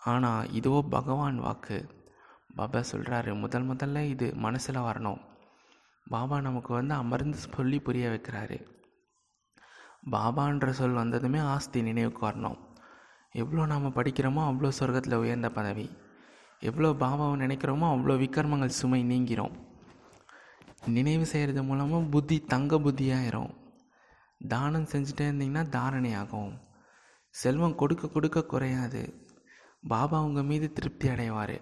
ஆனால் 0.01 0.49
இதுவோ 0.59 0.81
பகவான் 0.89 1.39
வாக்கு. 1.39 1.77
பாபா 2.57 2.79
சொல்கிறாரு 2.91 3.31
முதல் 3.43 3.67
முதல்ல 3.71 4.03
இது 4.13 4.27
மனசில் 4.45 4.85
வரணும். 4.87 5.21
பாபா 6.07 6.35
நமக்கு 6.47 6.71
வந்து 6.73 6.93
அமர்ந்து 7.01 7.37
சொல்லி 7.43 7.79
புரிய 7.87 8.05
வைக்கிறாரு. 8.13 8.57
பாபான்ற 10.13 10.67
சொல் 10.79 10.99
வந்ததுமே 11.01 11.39
ஆஸ்தி 11.53 11.79
நினைவுக்கு 11.89 12.21
வரணும். 12.27 12.57
எவ்வளோ 13.41 13.63
நாம் 13.71 13.95
படிக்கிறோமோ 13.97 14.43
அவ்வளோ 14.49 14.69
சொர்க்கத்தில் 14.79 15.21
உயர்ந்த 15.23 15.49
பதவி. 15.57 15.87
எவ்வளோ 16.61 16.89
பாபாவை 17.03 17.35
நினைக்கிறோமோ 17.43 17.87
அவ்வளோ 17.93 18.15
விக்ரமங்கள் 18.23 18.77
சுமை 18.79 19.01
நீங்கிறோம் 19.11 19.55
நினைவு 20.95 21.25
செய்கிறது 21.31 21.61
மூலமாக 21.69 22.03
புத்தி 22.13 22.35
தங்க 22.53 22.75
புத்தியாயிரும். 22.85 23.51
தானம் 24.41 24.89
செஞ்சுட்டே 24.91 25.25
இருந்தீங்கன்னா 25.29 25.63
தாரணை 25.75 26.11
ஆகும். 26.21 26.53
செல்வம் 27.35 27.79
கொடுக்க 27.81 28.07
கொடுக்க 28.15 28.45
குறையாது. 28.51 29.01
பாபா 29.93 30.17
உங்கள் 30.27 30.47
மீது 30.51 30.67
திருப்தி 30.77 31.07
அடைவார். 31.13 31.57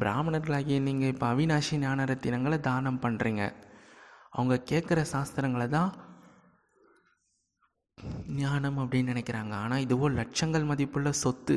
பிராமணர்களாகிய 0.00 0.78
நீங்கள் 0.88 1.12
இப்போ 1.12 1.26
அவினாசி 1.34 1.76
ஞானரத்தினங்களை 1.84 2.58
தானம் 2.68 3.00
பண்ணுறீங்க 3.04 3.44
அவங்க 4.36 4.56
கேட்குற 4.70 5.00
சாஸ்திரங்களை 5.14 5.66
தான் 5.68 5.90
ஞானம் 8.40 8.78
அப்படின்னு 8.82 9.12
நினைக்கிறாங்க. 9.12 9.54
ஆனால் 9.64 9.84
இதுவோ 9.84 10.06
லட்சங்கள் 10.18 10.68
மதிப்புள்ள 10.70 11.10
சொத்து. 11.22 11.56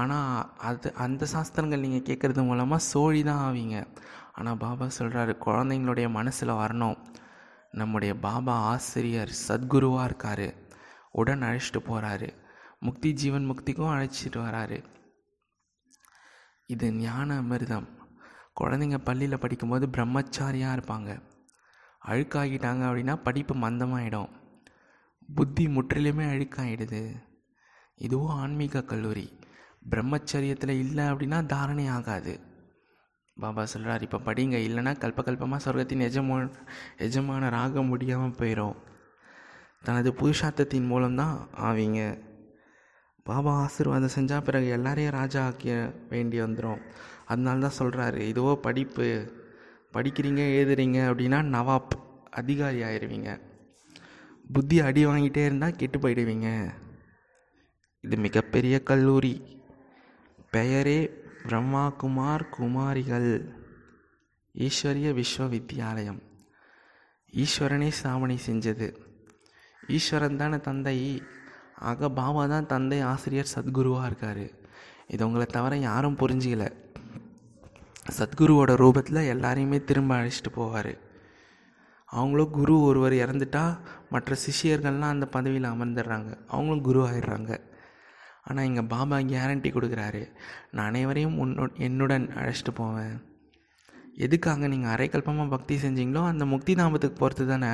ஆனால் 0.00 0.50
அது 0.68 0.88
அந்த 1.04 1.26
சாஸ்திரங்கள் 1.32 1.84
நீங்கள் 1.84 2.06
கேட்குறது 2.08 2.42
மூலமாக 2.48 2.86
சோழி 2.92 3.22
தான் 3.28 3.42
ஆவீங்க. 3.46 3.76
ஆனால் 4.38 4.60
பாபா 4.64 4.86
சொல்கிறாரு 4.98 5.34
குழந்தைங்களுடைய 5.46 6.08
மனசில் 6.18 6.58
வரணும். 6.62 6.98
நம்முடைய 7.80 8.12
பாபா 8.26 8.54
ஆசிரியர் 8.72 9.32
சத்குருவாக 9.46 10.08
இருக்கார். 10.08 10.48
உடன் 11.20 11.46
அழைச்சிட்டு 11.48 11.82
போகிறாரு 11.90 12.28
முக்தி 12.86 13.10
ஜீவன் 13.22 13.48
முக்திக்கும் 13.50 13.94
அழைச்சிட்டு 13.94 14.40
வராரு. 14.46 14.78
இது 16.66 16.92
ஞான 16.92 17.40
அமிர்தம் 17.40 17.88
குழந்தைங்க 18.60 18.98
பள்ளியில் 18.98 19.38
படிக்கும்போது 19.38 19.88
பிரம்மச்சாரியாக 19.92 20.76
இருப்பாங்க. 20.76 21.22
அழுக்காகிட்டாங்க 22.06 22.82
அப்படின்னா 22.88 23.16
படிப்பு 23.16 23.54
மந்தமாயிடும். 23.54 24.28
புத்தி 25.34 25.66
முற்றிலுமே 25.66 26.24
அழுக்காயிடுது. 26.32 27.14
இதுவும் 27.96 28.34
ஆன்மீக 28.36 28.82
கல்லூரி. 28.82 29.38
பிரம்மச்சரியத்தில் 29.90 30.68
இல்லை 30.68 31.04
அப்படின்னா 31.04 31.46
தாரணை 31.46 31.88
ஆகாது. 31.88 32.40
பாபா 33.40 33.64
சொல்கிறார் 33.64 34.02
இப்போ 34.02 34.18
படிங்க. 34.18 34.56
இல்லைன்னா 34.66 34.94
கல்பகல்பமாக 35.04 35.64
சொர்க்கத்தின் 35.64 36.04
எஜமான 36.08 36.50
எஜமான 36.98 37.50
ஆக 37.52 37.82
முடியாமல் 37.82 38.38
போயிடும் 38.38 38.76
தனது 39.82 40.12
புருஷார்த்தத்தின் 40.12 40.86
மூலம்தான் 40.86 41.48
ஆவீங்க. 41.56 42.25
பாபா 43.26 43.58
ஆசீர்வாதம் 43.58 44.10
செஞ்சால் 44.14 44.44
பிறகு 44.44 44.68
எல்லாரையும் 44.68 45.12
ராஜா 45.12 45.44
ஆக்க 45.44 45.92
வேண்டி 46.08 46.40
வந்துடும் 46.40 46.80
அதனால 47.26 47.68
தான் 47.68 47.86
சொல்கிறாரு 47.86 48.16
இதுவோ 48.16 48.54
படிப்பு 48.54 49.32
படிக்கிறீங்க 49.92 50.42
எழுதுறீங்க 50.54 50.98
அப்படின்னா 51.10 51.42
நவாப் 51.42 51.90
அதிகாரி 52.30 52.82
ஆயிடுவீங்க 52.82 53.40
புத்தி 54.52 54.80
அடி 54.80 55.06
வாங்கிட்டே 55.06 55.44
இருந்தால் 55.44 55.76
கெட்டு 55.76 55.98
போயிடுவீங்க. 55.98 56.70
இது 58.00 58.16
மிகப்பெரிய 58.16 58.82
கல்லூரி. 58.82 59.62
பெயரே 60.50 61.10
பிரம்மா 61.42 61.90
குமார் 61.90 62.48
குமாரிகள். 62.48 63.54
ஈஸ்வரிய 64.58 65.22
விஸ்வவித்யாலயம். 65.22 66.20
ஈஸ்வரனே 67.32 67.90
ஸ்தாபனை 68.02 68.38
செஞ்சது. 68.46 68.96
ஈஸ்வரன் 69.88 70.36
தானே 70.36 70.58
தந்தை. 70.58 71.22
ஆக 71.78 72.10
பாபா 72.10 72.46
தான் 72.46 72.66
தந்தை 72.66 73.00
ஆசிரியர் 73.00 73.54
சத்குருவாக 73.54 74.06
இருக்கார். 74.06 74.46
இது 75.08 75.26
உங்களை 75.26 75.46
தவிர 75.46 75.76
யாரும் 75.76 76.18
புரிஞ்சிக்கல. 76.22 76.66
சத்குருவோட 78.18 78.72
ரூபத்தில் 78.82 79.28
எல்லாரையுமே 79.34 79.84
திரும்ப 79.84 80.16
அழைச்சிட்டு 80.16 80.52
போவார். 80.56 80.98
அவங்களும் 82.08 82.50
குரு 82.50 82.80
ஒருவர் 82.80 83.12
இறந்துட்டா 83.12 83.78
மற்ற 84.10 84.36
சிஷியர்கள்லாம் 84.44 85.14
அந்த 85.14 85.26
பதவியில் 85.26 85.72
அமர்ந்துடுறாங்க. 85.72 86.30
அவங்களும் 86.46 86.82
குரு 86.82 87.00
ஆயிடுறாங்க. 87.08 87.60
ஆனால் 88.44 88.64
இங்கே 88.64 88.82
பாபா 88.82 89.16
கேரண்டி 89.16 89.70
கொடுக்குறாரு. 89.72 90.28
நான் 90.70 90.86
அனைவரையும் 90.86 91.38
உன்னு 91.44 91.72
என்னுடன் 91.76 92.28
அழைச்சிட்டு 92.40 92.74
போவேன். 92.74 93.16
எதுக்காக 94.14 94.68
நீங்கள் 94.68 94.92
அரைக்கல்பமாக 94.94 95.48
பக்தி 95.48 95.76
செஞ்சீங்களோ 95.76 96.24
அந்த 96.26 96.44
முக்தி 96.44 96.74
தாமத்துக்கு 96.74 97.22
பொறுத்து 97.22 97.46
தானே 97.46 97.72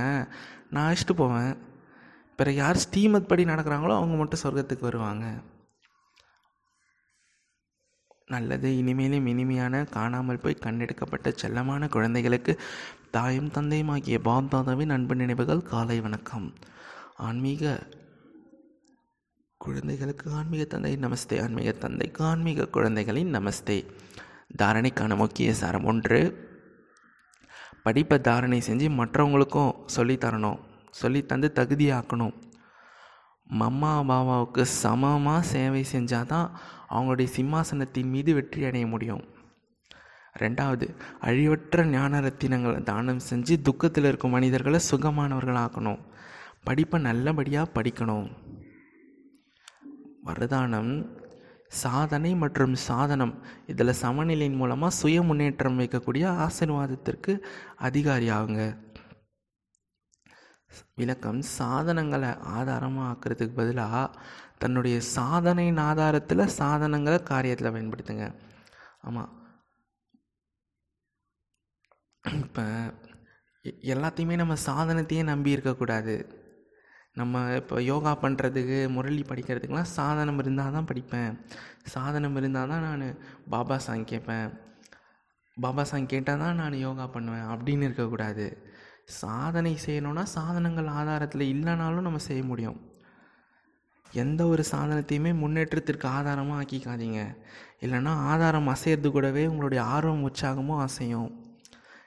நான் 0.70 0.86
அழைச்சிட்டு 0.86 1.16
போவேன். 1.16 1.52
பிறகு 2.42 2.56
யார் 2.56 2.76
ஸ்ரீமத் 2.76 3.28
படி 3.28 3.44
நடக்கிறாங்களோ 3.44 3.94
அவங்க 3.96 4.16
மட்டும் 4.16 4.40
சொர்க்கத்துக்கு 4.42 4.80
வருவாங்க. 4.80 5.40
நல்லது 8.26 8.76
இனிமேலும் 8.76 9.26
இனிமையான 9.26 9.84
காணாமல் 9.84 10.38
போய் 10.38 10.54
கண்டெடுக்கப்பட்ட 10.54 11.34
செல்லமான 11.42 11.88
குழந்தைகளுக்கு 11.88 12.60
தாயும் 13.10 13.50
தந்தையும் 13.50 13.88
ஆகிய 13.88 14.18
பாப்தாதாவின் 14.24 14.88
அன்பு 14.88 15.14
நினைவுகள் 15.14 15.62
காலை 15.62 16.00
வணக்கம். 16.00 16.54
ஆன்மீக 17.16 17.78
குழந்தைகளுக்கு 19.58 20.32
ஆன்மீக 20.32 20.64
தந்தை 20.64 20.96
நமஸ்தே. 20.96 21.42
ஆன்மீக 21.42 21.72
தந்தைக்கு 21.72 22.24
ஆன்மீக 22.24 22.68
குழந்தைகளின் 22.68 23.34
நமஸ்தே. 23.34 23.78
தாரணைக்கான 24.58 25.16
முக்கிய 25.16 25.54
சாரம் 25.54 25.84
ஒன்று 25.84 26.20
படிப்பை 27.82 28.20
தாரணை 28.20 28.62
செஞ்சு 28.66 28.90
மற்றவங்களுக்கும் 29.00 29.72
சொல்லித்தரணும் 29.96 30.70
சொல்லி 31.00 31.20
தந்து 31.30 31.48
தகுதியாக்கணும். 31.58 32.34
மம்மா 33.60 33.92
பாபாவுக்கு 34.10 34.62
சமமாக 34.82 35.48
சேவை 35.52 35.82
செஞ்சால் 35.92 36.30
தான் 36.32 36.48
அவங்களுடைய 36.94 37.28
சிம்மாசனத்தின் 37.36 38.12
மீது 38.14 38.30
வெற்றி 38.34 38.60
அடைய 38.68 38.86
முடியும். 38.86 39.24
ரெண்டாவது 40.42 40.86
அழிவற்ற 41.26 41.84
ஞான 41.86 42.20
ரத்தினங்களை 42.20 42.78
தானம் 42.82 43.24
செஞ்சு 43.30 43.54
துக்கத்தில் 43.62 44.08
இருக்கும் 44.10 44.34
மனிதர்களை 44.36 44.80
சுகமானவர்களாக்கணும். 44.90 46.00
படிப்பை 46.64 46.98
நல்லபடியாக 47.08 47.72
படிக்கணும். 47.76 48.28
வரதானம் 50.26 50.92
சாதனை 51.82 52.30
மற்றும் 52.42 52.74
சாதனம். 52.88 53.34
இதில் 53.66 54.00
சமநிலையின் 54.02 54.58
மூலமாக 54.62 54.96
சுய 55.00 55.18
முன்னேற்றம் 55.22 55.78
வைக்கக்கூடிய 55.80 56.24
ஆசீர்வாதத்திற்கு 56.46 57.34
அதிகாரி 57.88 58.28
ஆகுங்க 58.30 58.64
விளக்கம் 61.00 61.40
சாதனங்களை 61.58 62.30
ஆதாரமாக 62.56 63.10
ஆக்கிறதுக்கு 63.12 63.54
பதிலாக 63.60 64.02
தன்னுடைய 64.62 64.96
சாதனையின் 65.16 65.80
ஆதாரத்தில் 65.88 66.52
சாதனங்களை 66.58 67.18
காரியத்தில் 67.32 67.74
பயன்படுத்துங்க. 67.74 68.26
ஆமாம் 69.08 69.32
இப்போ 72.42 72.64
எல்லாத்தையுமே 73.94 74.34
நம்ம 74.42 74.54
சாதனத்தையே 74.68 75.22
நம்பி 75.32 75.54
இருக்கக்கூடாது 75.56 76.14
நம்ம 77.20 77.40
இப்போ 77.60 77.76
யோகா 77.92 78.12
பண்ணுறதுக்கு 78.24 78.76
முரளி 78.96 79.22
படிக்கிறதுக்கெலாம் 79.30 79.94
சாதனம் 79.98 80.38
இருந்தால் 80.42 80.76
தான் 80.76 80.88
படிப்பேன். 80.90 81.32
சாதனம் 81.94 82.36
இருந்தால் 82.40 82.70
தான் 82.72 82.86
நான் 82.88 83.04
பாபா 83.54 83.76
சாங் 83.86 84.06
கேட்பேன். 84.12 84.48
பாபா 85.56 85.82
சாங் 85.90 86.12
கேட்டால் 86.12 86.42
தான் 86.44 86.60
நான் 86.60 86.82
யோகா 86.86 87.06
பண்ணுவேன் 87.16 87.48
அப்படின்னு 87.54 87.88
இருக்கக்கூடாது 87.88 88.46
சாதனை 89.08 89.78
செய்யணும்னா 89.86 90.22
சாதனங்கள் 90.22 90.86
ஆதாரத்தில் 90.86 91.44
இல்லைனாலும் 91.54 92.00
நம்ம 92.00 92.18
செய்ய 92.18 92.42
முடியும். 92.44 92.90
எந்த 94.10 94.46
ஒரு 94.46 94.64
சாதனத்தையுமே 94.70 95.34
முன்னேற்றத்திற்கு 95.34 96.08
ஆதாரமாக 96.08 96.62
ஆக்கிக்காதீங்க. 96.62 97.36
இல்லைன்னா 97.80 98.12
ஆதாரம் 98.32 98.68
அசையிறது 98.68 99.10
கூடவே 99.10 99.46
உங்களுடைய 99.46 99.84
ஆர்வம் 99.84 100.30
உற்சாகமும் 100.30 100.82
அசையும். 100.86 101.30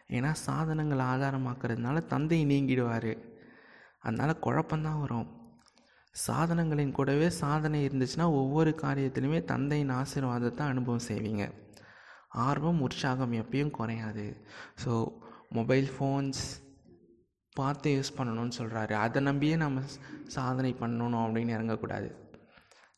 ஏன்னா 0.10 0.32
சாதனங்கள் 0.32 1.00
ஆதாரமாக்குறதுனால 1.00 2.06
தந்தை 2.06 2.46
நீங்கிடுவார். 2.46 3.18
அதனால் 4.00 4.42
குழப்பந்தான் 4.42 5.00
வரும். 5.00 5.28
சாதனங்களின் 6.28 6.92
கூடவே 6.92 7.30
சாதனை 7.30 7.88
இருந்துச்சுன்னா 7.88 8.26
ஒவ்வொரு 8.42 8.76
காரியத்திலுமே 8.82 9.44
தந்தையின் 9.44 9.90
ஆசீர்வாதத்தை 9.90 10.60
அனுபவம் 10.60 11.08
செய்வீங்க. 11.08 11.52
ஆர்வம் 12.30 12.82
உற்சாகம் 12.82 13.32
எப்பயும் 13.32 13.72
குறையாது. 13.72 14.46
ஸோ 14.86 14.94
மொபைல் 15.50 15.90
ஃபோன்ஸ் 15.98 16.44
பார்த்து 17.56 17.90
யூஸ் 17.96 18.20
பண்ணணும்னு 18.20 18.52
சொல்கிறாரு 18.58 18.94
அதை 18.94 19.22
நம்பியே 19.22 19.56
நம்ம 19.56 19.82
சாதனை 20.28 20.76
பண்ணணும் 20.80 21.26
அப்படின்னு 21.26 21.56
இறங்கக்கூடாது. 21.58 22.10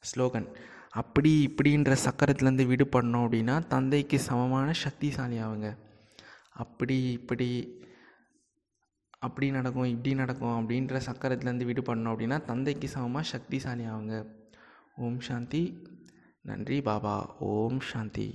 ஸ்லோகன் 0.03 0.47
அப்படி 0.89 1.31
இப்படின்ற 1.47 1.97
சக்கரத்துலேருந்து 2.05 2.65
விடுபடணும் 2.71 3.25
அப்படின்னா 3.27 3.67
தந்தைக்கு 3.67 4.19
சமமான 4.19 4.73
சக்திசாலி 4.83 5.37
ஆகுங்க 5.45 5.69
அப்படி 6.53 6.97
இப்படி 7.11 7.49
அப்படி 9.19 9.51
நடக்கும் 9.51 9.83
இப்படி 9.83 10.15
நடக்கும் 10.15 10.57
அப்படின்ற 10.57 11.01
சக்கரத்துலேருந்து 11.09 11.69
விடுபடணும் 11.71 12.11
அப்படின்னா 12.13 12.45
தந்தைக்கு 12.45 12.89
சமமாக 12.89 13.27
சக்திசாலி 13.33 13.85
ஆகுங்க 13.93 14.17
ஓம் 14.99 15.19
சாந்தி. 15.19 15.61
நன்றி 16.41 16.81
பாபா. 16.81 17.15
ஓம் 17.39 17.79
சாந்தி. 17.79 18.27